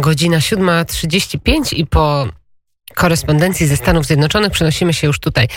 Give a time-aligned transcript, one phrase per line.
[0.00, 2.28] Godzina 7.35 i po
[2.94, 5.48] korespondencji ze Stanów Zjednoczonych przenosimy się już tutaj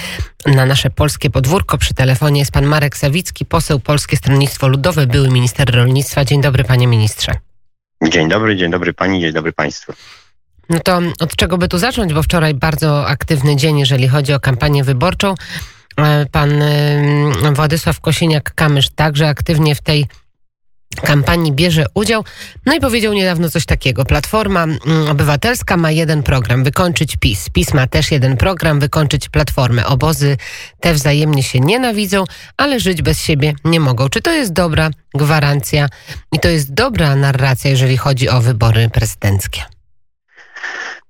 [0.45, 1.77] na nasze polskie podwórko.
[1.77, 6.25] Przy telefonie jest pan Marek Sawicki, poseł Polskie Stronnictwo Ludowe, były minister rolnictwa.
[6.25, 7.31] Dzień dobry panie ministrze.
[8.03, 9.93] Dzień dobry, dzień dobry pani, dzień dobry państwu.
[10.69, 14.39] No to od czego by tu zacząć, bo wczoraj bardzo aktywny dzień, jeżeli chodzi o
[14.39, 15.35] kampanię wyborczą.
[15.97, 16.63] E, pan
[17.53, 20.05] Władysław Kosiniak-Kamysz także aktywnie w tej
[20.95, 22.23] kampanii bierze udział.
[22.65, 24.05] No i powiedział niedawno coś takiego.
[24.05, 24.79] Platforma mm,
[25.09, 27.49] Obywatelska ma jeden program, wykończyć PiS.
[27.49, 29.85] PiS ma też jeden program, wykończyć Platformę.
[29.85, 30.37] Obozy
[30.79, 32.23] te wzajemnie się nienawidzą,
[32.57, 34.09] ale żyć bez siebie nie mogą.
[34.09, 35.87] Czy to jest dobra gwarancja
[36.31, 39.61] i to jest dobra narracja, jeżeli chodzi o wybory prezydenckie?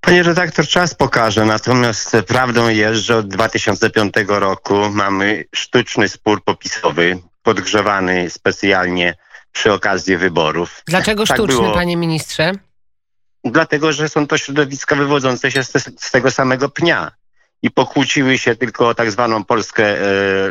[0.02, 7.18] Panie redaktor, czas pokaże, natomiast prawdą jest, że od 2005 roku mamy sztuczny spór popisowy,
[7.44, 9.16] podgrzewany specjalnie
[9.52, 10.84] przy okazji wyborów.
[10.88, 11.74] Dlaczego tak sztuczny, było.
[11.74, 12.52] panie ministrze?
[13.44, 17.12] Dlatego, że są to środowiska wywodzące się z, te, z tego samego pnia
[17.62, 20.04] i pokłóciły się tylko o tak zwaną Polskę e,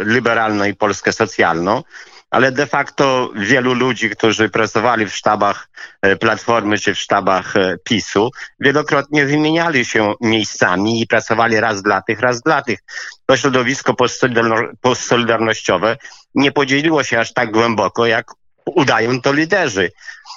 [0.04, 1.82] liberalną i Polskę socjalną,
[2.30, 5.68] ale de facto wielu ludzi, którzy pracowali w sztabach
[6.02, 12.02] e, Platformy czy w sztabach e, PiSu, wielokrotnie wymieniali się miejscami i pracowali raz dla
[12.02, 12.78] tych, raz dla tych.
[13.26, 13.94] To środowisko
[14.80, 15.96] postsolidarnościowe
[16.34, 18.26] nie podzieliło się aż tak głęboko, jak
[18.66, 19.92] udają to liderzy.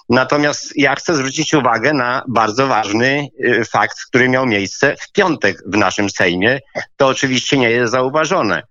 [0.10, 5.58] Natomiast ja chcę zwrócić uwagę na bardzo ważny y, fakt, który miał miejsce w piątek
[5.66, 6.60] w naszym Sejmie.
[6.98, 8.64] To oczywiście nie jest zauważone.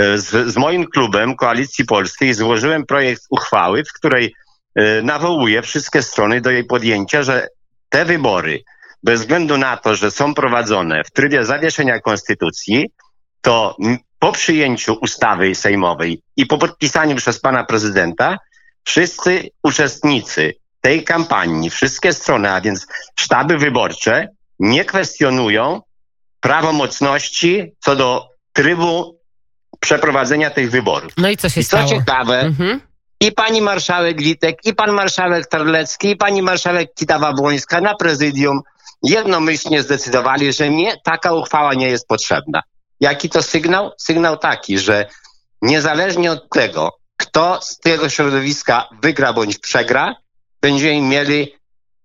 [0.00, 4.34] Y, z, z moim klubem Koalicji Polskiej złożyłem projekt uchwały, w której
[4.78, 7.48] y, nawołuję wszystkie strony do jej podjęcia, że
[7.88, 8.62] te wybory,
[9.02, 12.90] bez względu na to, że są prowadzone w trybie zawieszenia konstytucji,
[13.40, 13.76] to
[14.18, 18.38] po przyjęciu ustawy sejmowej i po podpisaniu przez pana prezydenta
[18.84, 22.86] wszyscy uczestnicy tej kampanii, wszystkie strony, a więc
[23.20, 25.80] sztaby wyborcze, nie kwestionują
[26.40, 29.18] prawomocności co do trybu
[29.80, 31.12] przeprowadzenia tych wyborów.
[31.16, 31.88] No i co się I stało?
[31.88, 32.80] co ciekawe, mhm.
[33.20, 38.60] i pani marszałek Litek, i pan marszałek Terlecki, i pani marszałek Kidawa-Błońska na prezydium
[39.02, 42.62] jednomyślnie zdecydowali, że nie, taka uchwała nie jest potrzebna.
[43.00, 43.90] Jaki to sygnał?
[43.98, 45.06] Sygnał taki, że
[45.62, 46.90] niezależnie od tego,
[47.34, 50.16] kto z tego środowiska wygra bądź przegra,
[50.60, 51.54] będziemy mieli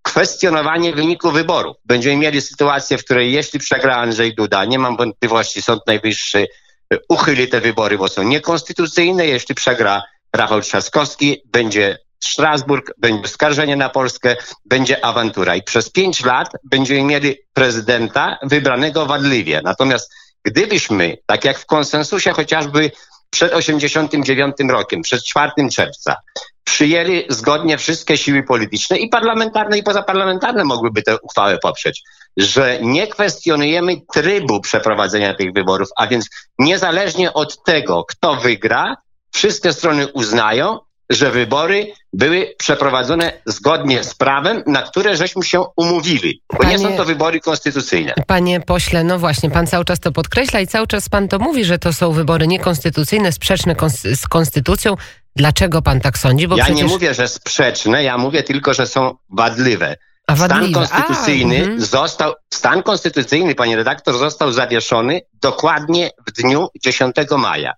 [0.01, 1.77] kwestionowanie wyniku wyborów.
[1.85, 6.47] Będziemy mieli sytuację, w której jeśli przegra Andrzej Duda, nie mam wątpliwości, Sąd Najwyższy
[6.93, 9.27] e, uchyli te wybory, bo są niekonstytucyjne.
[9.27, 10.03] Jeśli przegra
[10.35, 14.35] Rafał Trzaskowski, będzie Strasburg, będzie skarżenie na Polskę,
[14.65, 15.55] będzie awantura.
[15.55, 19.61] I przez pięć lat będziemy mieli prezydenta wybranego wadliwie.
[19.63, 20.11] Natomiast
[20.43, 22.91] gdybyśmy, tak jak w konsensusie chociażby
[23.29, 26.15] przed 89 rokiem, przed 4 czerwca,
[26.63, 32.03] przyjęli zgodnie wszystkie siły polityczne i parlamentarne i pozaparlamentarne mogłyby tę uchwałę poprzeć,
[32.37, 36.29] że nie kwestionujemy trybu przeprowadzenia tych wyborów, a więc
[36.59, 38.95] niezależnie od tego, kto wygra,
[39.31, 46.41] wszystkie strony uznają, że wybory były przeprowadzone zgodnie z prawem, na które żeśmy się umówili,
[46.53, 48.13] bo panie, nie są to wybory konstytucyjne.
[48.27, 51.65] Panie pośle, no właśnie, pan cały czas to podkreśla i cały czas pan to mówi,
[51.65, 53.75] że to są wybory niekonstytucyjne, sprzeczne
[54.15, 54.95] z konstytucją.
[55.35, 56.47] Dlaczego pan tak sądzi?
[56.47, 56.83] Bo ja przecież...
[56.83, 59.95] nie mówię, że sprzeczne, ja mówię tylko, że są wadliwe.
[60.35, 61.81] Stan konstytucyjny A, mhm.
[61.81, 67.73] został, stan konstytucyjny, panie redaktor, został zawieszony dokładnie w dniu 10 maja,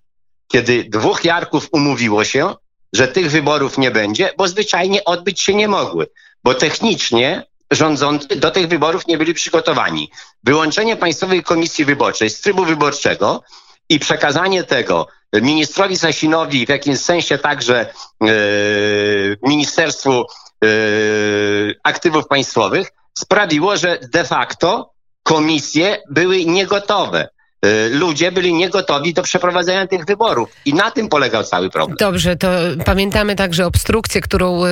[0.48, 2.54] kiedy dwóch jarków umówiło się,
[2.92, 6.06] że tych wyborów nie będzie, bo zwyczajnie odbyć się nie mogły,
[6.44, 10.10] bo technicznie rządzący do tych wyborów nie byli przygotowani.
[10.44, 13.42] Wyłączenie Państwowej Komisji Wyborczej z trybu wyborczego
[13.88, 20.24] i przekazanie tego ministrowi Sasinowi, w jakimś sensie także yy, Ministerstwu
[20.62, 22.88] yy, Aktywów Państwowych,
[23.18, 24.92] sprawiło, że de facto
[25.22, 27.28] komisje były niegotowe.
[27.66, 30.48] Y, ludzie byli niegotowi do przeprowadzenia tych wyborów.
[30.64, 31.96] I na tym polegał cały problem.
[32.00, 32.48] Dobrze, to
[32.84, 34.68] pamiętamy także obstrukcję, którą y,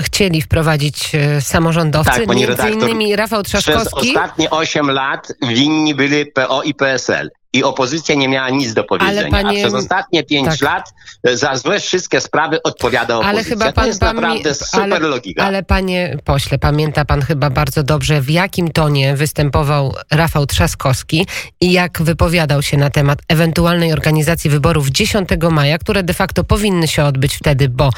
[0.00, 3.90] chcieli wprowadzić y, samorządowcy, tak, między redaktor, innymi Rafał Trzaskowski.
[3.90, 8.84] Przez ostatnie 8 lat winni byli PO i PSL i opozycja nie miała nic do
[8.84, 9.30] powiedzenia.
[9.30, 9.58] Panie...
[9.58, 10.60] A przez ostatnie pięć tak.
[10.60, 10.94] lat
[11.24, 13.30] e, za złe wszystkie sprawy odpowiada opozycja.
[13.30, 14.54] Ale chyba pan, to jest pan naprawdę mi...
[14.54, 15.44] super ale, logika.
[15.44, 21.26] Ale panie pośle, pamięta pan chyba bardzo dobrze, w jakim tonie występował Rafał Trzaskowski
[21.60, 26.88] i jak wypowiadał się na temat ewentualnej organizacji wyborów 10 maja, które de facto powinny
[26.88, 27.90] się odbyć wtedy, bo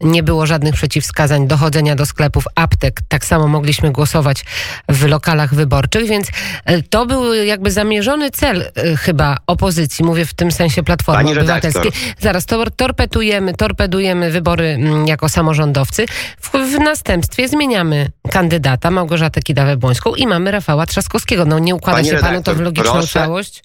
[0.00, 3.00] nie było żadnych przeciwwskazań dochodzenia do sklepów, aptek.
[3.08, 4.44] Tak samo mogliśmy głosować
[4.88, 6.28] w lokalach wyborczych, więc
[6.64, 11.38] e, to był jakby zamierzony cel e, chyba opozycji, mówię w tym sensie Platformy Pani
[11.38, 11.84] Obywatelskiej.
[11.84, 12.22] redaktor.
[12.22, 16.06] Zaraz, to torpedujemy, torpedujemy wybory mm, jako samorządowcy.
[16.40, 21.44] W, w następstwie zmieniamy kandydata Małgorzatę Kidawę-Błońską i mamy Rafała Trzaskowskiego.
[21.44, 23.20] No nie układa Pani się panu to redaktor, w logiczną proszę.
[23.20, 23.62] całość?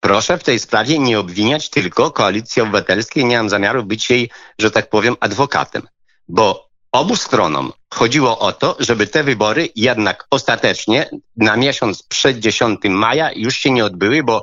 [0.00, 3.24] Proszę w tej sprawie nie obwiniać tylko Koalicji Obywatelskiej.
[3.24, 5.82] Nie mam zamiaru być jej, że tak powiem, adwokatem,
[6.28, 12.80] bo obu stronom chodziło o to, żeby te wybory jednak ostatecznie na miesiąc przed 10
[12.84, 14.42] maja już się nie odbyły, bo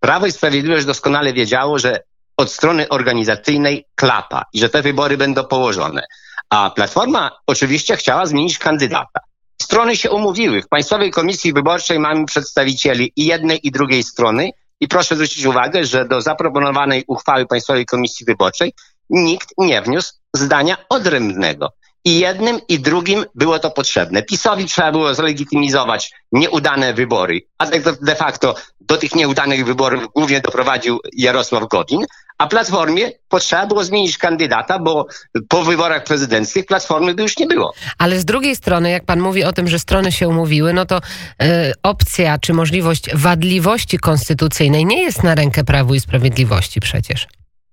[0.00, 2.00] Prawo i Sprawiedliwość doskonale wiedziało, że
[2.36, 6.02] od strony organizacyjnej klapa i że te wybory będą położone.
[6.50, 9.20] A Platforma oczywiście chciała zmienić kandydata.
[9.62, 10.62] Strony się umówiły.
[10.62, 14.50] W Państwowej Komisji Wyborczej mamy przedstawicieli i jednej i drugiej strony
[14.80, 18.72] i proszę zwrócić uwagę, że do zaproponowanej uchwały Państwowej Komisji Wyborczej
[19.10, 21.72] nikt nie wniósł zdania odrębnego.
[22.08, 24.22] I jednym i drugim było to potrzebne.
[24.22, 31.00] PiSowi trzeba było zlegitymizować nieudane wybory, a de- facto do tych nieudanych wyborów głównie doprowadził
[31.12, 32.04] Jarosław Gowin,
[32.38, 35.06] a Platformie potrzeba było zmienić kandydata, bo
[35.48, 37.72] po wyborach prezydenckich Platformy by już nie było.
[37.98, 41.00] Ale z drugiej strony, jak pan mówi o tym, że strony się umówiły, no to
[41.42, 47.26] e, opcja czy możliwość wadliwości konstytucyjnej nie jest na rękę Prawu i Sprawiedliwości przecież.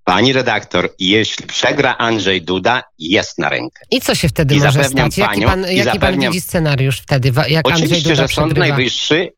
[0.06, 3.86] Pani redaktor, jeśli przegra Andrzej Duda, jest na rękę.
[3.92, 5.18] I co się wtedy I może stać?
[5.18, 8.76] Jaki panią- pan, jaki pan widzi scenariusz wtedy, jak Andrzej Oczywiście, Duda że Sąd przegrywa?
[8.76, 9.34] Najwyższy,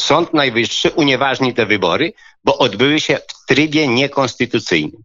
[0.00, 2.12] Sąd Najwyższy unieważni te wybory,
[2.44, 5.02] bo odbyły się w trybie niekonstytucyjnym.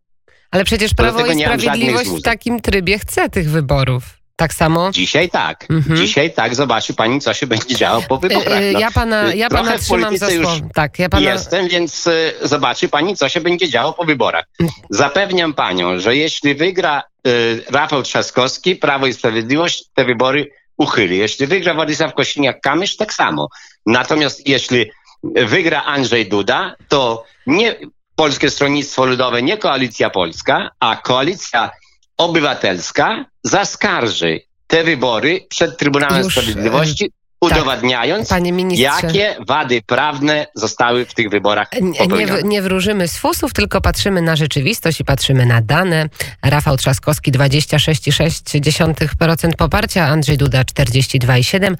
[0.51, 4.03] Ale przecież Prawo i Sprawiedliwość w takim trybie chce tych wyborów.
[4.35, 4.91] Tak samo...
[4.91, 5.65] Dzisiaj tak.
[5.69, 5.97] Mhm.
[5.97, 6.55] Dzisiaj tak.
[6.55, 8.47] Zobaczy pani, co się będzie działo po wyborach.
[8.47, 10.67] E, e, No, ja pana, ja pana trzymam za słowo.
[10.73, 11.31] Tak, ja pana...
[11.31, 14.45] Jestem, więc y, zobaczy pani, co się będzie działo po wyborach.
[14.89, 21.17] Zapewniam panią, że jeśli wygra y, Rafał Trzaskowski, Prawo i Sprawiedliwość te wybory uchyli.
[21.17, 23.47] Jeśli wygra Władysław Kosiniak-Kamysz, tak samo.
[23.85, 24.91] Natomiast jeśli
[25.35, 27.75] wygra Andrzej Duda, to nie
[28.15, 31.71] Polskie Stronnictwo Ludowe, nie Koalicja Polska, a Koalicja
[32.17, 38.83] Obywatelska zaskarży te wybory przed Trybunałem Już, Sprawiedliwości, udowadniając, Panie ministrze...
[38.83, 42.07] Jakie wady prawne zostały w tych wyborach Nie,
[42.43, 46.09] nie wróżymy z fusów, tylko patrzymy na rzeczywistość i patrzymy na dane.
[46.43, 51.75] Rafał Trzaskowski 26,6% poparcia, Andrzej Duda 42,7%,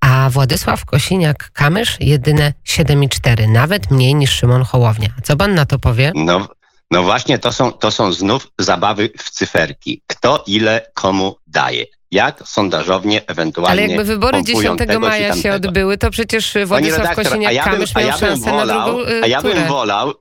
[0.00, 5.08] a Władysław Kosiniak-Kamysz jedyne 7,4%, nawet mniej niż Szymon Hołownia.
[5.22, 6.12] Co pan na to powie?
[6.14, 6.48] No,
[6.94, 10.02] no właśnie, to są, to są znów zabawy w cyferki.
[10.06, 11.86] Kto ile komu daje.
[12.10, 16.54] Jak sondażownie ewentualnie Ale jakby wybory pompują 10 tego czy maja się odbyły, to przecież
[16.66, 19.52] Władysław ja Kosiniak-Kamysz a miał ja bym szansę na wolał, drugą y, a ja bym
[19.52, 19.66] turę.
[19.68, 20.14] wolał,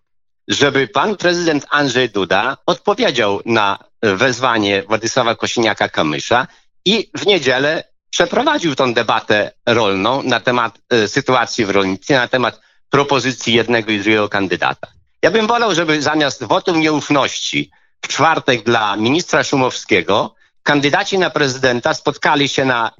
[0.47, 6.45] żeby pan prezydent Andrzej Duda odpowiedział na wezwanie Władysława Kosiniaka-Kamysza
[6.85, 12.61] i w niedzielę przeprowadził tą debatę rolną na temat e, sytuacji w rolnictwie, na temat
[12.89, 14.87] propozycji jednego i drugiego kandydata.
[15.23, 17.71] Ja bym wolał, żeby zamiast wotum nieufności
[18.01, 22.91] w czwartek dla ministra Szumowskiego kandydaci na prezydenta spotkali się na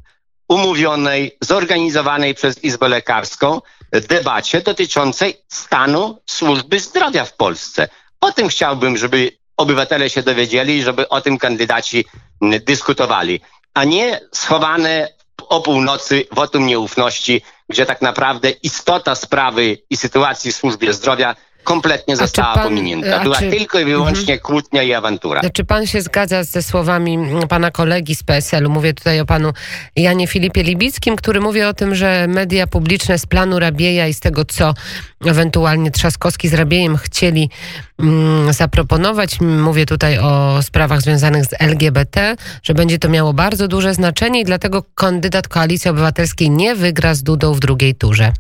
[0.47, 3.61] umówionej, zorganizowanej przez Izbę Lekarską
[3.91, 7.89] debacie dotyczącej stanu służby zdrowia w Polsce.
[8.21, 12.05] O tym chciałbym, żeby obywatele się dowiedzieli, żeby o tym kandydaci
[12.41, 13.41] dyskutowali,
[13.73, 15.09] a nie schowane
[15.49, 22.15] o północy wotum nieufności, gdzie tak naprawdę istota sprawy i sytuacji w służbie zdrowia kompletnie
[22.15, 23.19] została pan- pominięta.
[23.19, 25.42] Była czy- tylko i wyłącznie kłótnia i awantura.
[25.54, 27.18] Czy pan się zgadza ze słowami
[27.50, 28.69] pana kolegi z PSL-u?
[28.69, 29.51] Mówię tutaj o panu
[29.95, 34.19] Janie Filipie Libickim, który mówi o tym, że media publiczne z planu Rabieja i z
[34.19, 34.73] tego, co
[35.26, 37.49] ewentualnie Trzaskowski z Rabiejem chcieli
[37.99, 43.94] mm, zaproponować, mówię tutaj o sprawach związanych z LGBT, że będzie to miało bardzo duże
[43.94, 48.33] znaczenie i dlatego kandydat Koalicji Obywatelskiej nie wygra z Dudą w drugiej turze.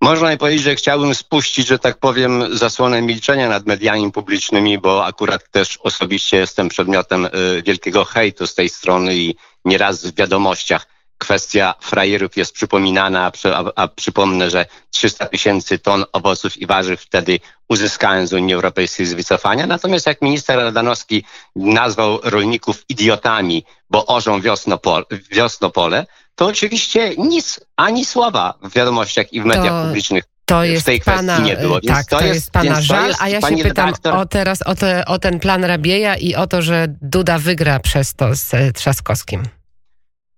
[0.00, 5.50] Można powiedzieć, że chciałbym spuścić, że tak powiem, zasłonę milczenia nad mediami publicznymi, bo akurat
[5.50, 10.86] też osobiście jestem przedmiotem y, wielkiego hejtu z tej strony i nieraz w wiadomościach
[11.18, 17.40] kwestia frajerów jest przypominana, a, a, przypomnę, że 300 tysięcy ton owoców i warzyw wtedy
[17.68, 19.66] uzyskałem z Unii Europejskiej z wycofania.
[19.66, 21.24] Natomiast jak minister Radanowski
[21.56, 26.06] nazwał rolników idiotami, bo orzą wiosnopol, wiosnopole,
[26.40, 30.88] to oczywiście nic, ani słowa w wiadomościach i w mediach To- publicznych To w jest
[31.04, 31.80] pana, nie było.
[31.80, 34.62] Więc tak, to jest- jest pana żal, jest, a ja się pytam redaktor- o teraz
[34.62, 38.54] o, te, o ten plan Rabieja i o to, że Duda wygra przez to z
[38.54, 39.42] e, Trzaskowskim.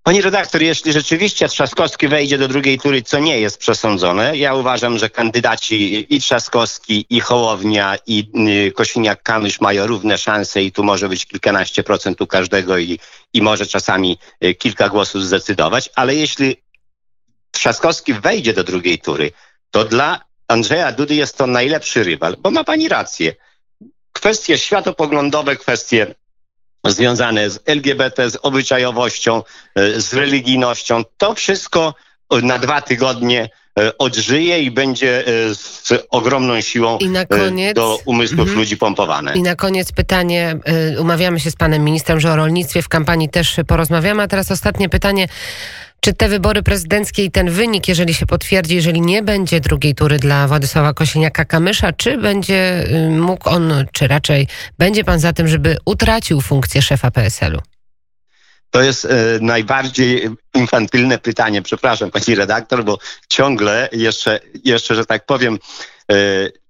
[0.03, 4.99] Pani redaktor, jeśli rzeczywiście Trzaskowski wejdzie do drugiej tury, co nie jest przesądzone, ja uważam,
[4.99, 8.31] że kandydaci i Trzaskowski, i Hołownia, i
[8.69, 12.99] y, Kosiniak-Kamysz mają równe szanse i tu może być kilkanaście procent u każdego i,
[13.33, 16.57] i może czasami y, kilka głosów zdecydować, ale jeśli
[17.51, 19.33] Trzaskowski wejdzie do drugiej tury,
[19.71, 23.35] to dla Andrzeja Dudy jest to najlepszy rywal, bo ma pani rację.
[24.13, 26.15] Kwestie światopoglądowe, kwestie
[26.91, 29.43] związane z LGBT, z obyczajowością,
[29.75, 31.95] e, z religijnością, to wszystko
[32.43, 33.49] na dwa tygodnie
[33.79, 36.99] e, odżyje i będzie e, z ogromną siłą
[37.29, 39.35] koniec, do umysłów mm, ludzi pompowane.
[39.35, 40.59] I na koniec pytanie,
[40.99, 44.89] umawiamy się z panem ministrem, że o rolnictwie w kampanii też porozmawiamy, a teraz ostatnie
[44.89, 45.29] pytanie.
[46.05, 50.19] Czy te wybory prezydenckie i ten wynik, jeżeli się potwierdzi, jeżeli nie będzie drugiej tury
[50.19, 55.77] dla Władysława Kosiniaka-Kamysza, czy będzie y, mógł on, czy raczej będzie pan za tym, żeby
[55.85, 57.59] utracił funkcję szefa PSL-u?
[58.71, 59.09] To jest e,
[59.41, 65.59] najbardziej infantylne pytanie, przepraszam pani redaktor, bo ciągle jeszcze, jeszcze że tak powiem,
[66.13, 66.15] e,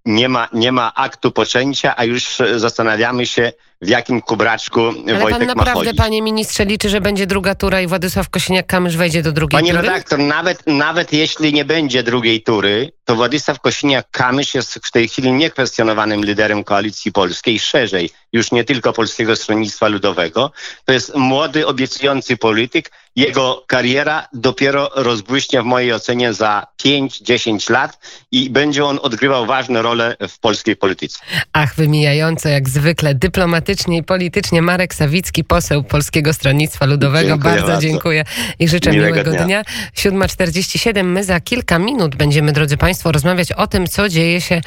[0.05, 5.39] nie ma, nie ma aktu poczęcia, a już zastanawiamy się, w jakim kubraczku Ale Wojtek
[5.39, 9.61] pan naprawdę, panie ministrze, liczy, że będzie druga tura i Władysław Kosiniak-Kamysz wejdzie do drugiej
[9.61, 9.83] Panie tury?
[9.83, 15.09] Panie redaktor, nawet, nawet jeśli nie będzie drugiej tury, to Władysław Kosiniak-Kamysz jest w tej
[15.09, 20.53] chwili niekwestionowanym liderem Koalicji Polskiej, szerzej, już nie tylko Polskiego Stronnictwa Ludowego.
[20.85, 22.91] To jest młody, obiecujący polityk.
[23.17, 27.99] Jego kariera dopiero rozbłyśnie w mojej ocenie za 5-10 lat
[28.31, 31.19] i będzie on odgrywał ważne role w polskiej polityce.
[31.53, 37.29] Ach, wymijająco jak zwykle dyplomatycznie i politycznie Marek Sawicki, poseł Polskiego Stronnictwa Ludowego.
[37.29, 38.25] Dziękuję bardzo, bardzo, dziękuję
[38.59, 39.45] i życzę miłego, miłego dnia.
[39.45, 39.63] dnia.
[39.97, 41.05] 7.47.
[41.05, 44.61] My za kilka minut będziemy, drodzy Państwo, rozmawiać o tym, co dzieje się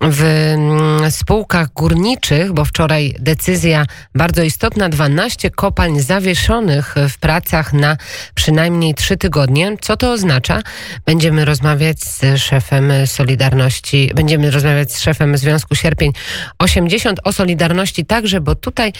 [0.00, 7.96] w mm, spółkach górniczych, bo wczoraj decyzja bardzo istotna, 12 kopalń zawieszonych w pracach na
[8.34, 9.76] przynajmniej 3 tygodnie.
[9.80, 10.60] Co to oznacza?
[11.06, 16.12] Będziemy rozmawiać z szefem Solidarności, będziemy rozmawiać z szefem Związku Sierpień
[16.58, 18.92] 80 o Solidarności także, bo tutaj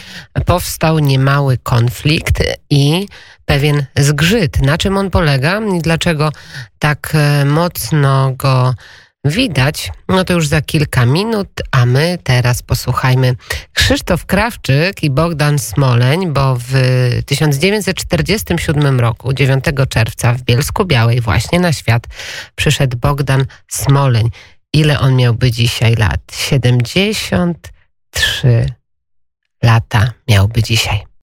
[0.47, 3.07] powstał niemały konflikt i
[3.47, 4.63] pewien zgrzyt.
[4.63, 6.33] Na czym on polega i dlaczego
[6.79, 8.75] tak e, mocno go
[9.25, 13.37] widać, no to już za kilka minut, a my teraz posłuchajmy
[13.73, 16.73] Krzysztof Krawczyk i Bogdan Smoleń, bo w
[17.27, 22.07] 1947 roku, 9 czerwca w Bielsku Białej właśnie na świat
[22.55, 24.31] przyszedł Bogdan Smoleń.
[24.73, 26.21] Ile on miałby dzisiaj lat?
[26.33, 28.67] 73
[29.63, 31.09] lata miałby dzisiaj.